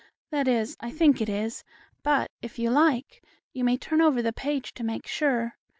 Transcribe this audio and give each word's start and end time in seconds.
That 0.31 0.47
is, 0.47 0.75
I 0.79 0.89
think 0.89 1.21
it 1.21 1.29
is, 1.29 1.63
but, 2.01 2.31
if 2.41 2.57
you 2.57 2.71
like, 2.71 3.23
you 3.53 3.63
may 3.63 3.77
turn 3.77 4.01
over 4.01 4.23
the 4.23 4.33
page 4.33 4.73
to 4.73 4.83
make 4.83 5.05
sure. 5.05 5.57